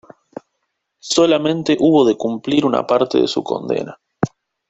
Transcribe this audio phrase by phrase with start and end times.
[0.97, 3.99] Solamente hubo de cumplir una parte de su condena.